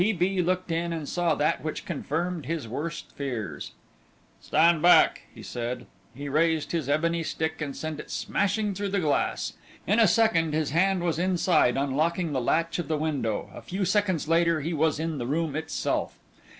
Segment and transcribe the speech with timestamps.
[0.03, 0.13] T.
[0.13, 0.41] B.
[0.41, 3.73] looked in and saw that which confirmed his worst fears.
[4.41, 5.85] "Stand back," he said.
[6.15, 9.53] He raised his ebony stick and sent it smashing through the glass.
[9.85, 13.85] In a second his hand was inside unlocking the latch of the window; a few
[13.85, 16.17] seconds later he was in the room itself.